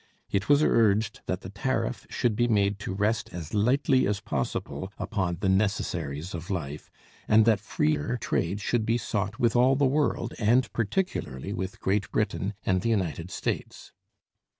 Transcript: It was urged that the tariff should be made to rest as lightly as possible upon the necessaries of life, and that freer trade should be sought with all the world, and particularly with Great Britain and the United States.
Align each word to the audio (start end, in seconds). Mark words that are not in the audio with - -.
It 0.31 0.49
was 0.49 0.63
urged 0.63 1.21
that 1.27 1.41
the 1.41 1.51
tariff 1.51 2.07
should 2.09 2.35
be 2.35 2.47
made 2.47 2.79
to 2.79 2.93
rest 2.95 3.29
as 3.31 3.53
lightly 3.53 4.07
as 4.07 4.19
possible 4.19 4.91
upon 4.97 5.37
the 5.41 5.47
necessaries 5.47 6.33
of 6.33 6.49
life, 6.49 6.89
and 7.27 7.45
that 7.45 7.59
freer 7.59 8.17
trade 8.17 8.61
should 8.61 8.83
be 8.83 8.97
sought 8.97 9.37
with 9.37 9.55
all 9.55 9.75
the 9.75 9.85
world, 9.85 10.33
and 10.39 10.73
particularly 10.73 11.53
with 11.53 11.79
Great 11.79 12.09
Britain 12.09 12.55
and 12.65 12.81
the 12.81 12.89
United 12.89 13.29
States. 13.29 13.91